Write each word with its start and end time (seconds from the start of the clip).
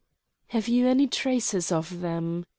"Have 0.47 0.67
you 0.67 0.87
any 0.87 1.05
traces 1.05 1.71
of 1.71 1.99
them?" 1.99 2.43